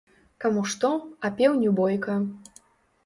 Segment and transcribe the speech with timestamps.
[0.45, 0.89] Каму што,
[1.27, 2.17] а пеўню‒ бойка